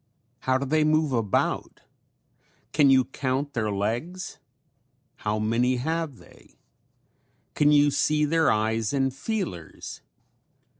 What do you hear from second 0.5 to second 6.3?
do they move about? Can you count their legs? How many have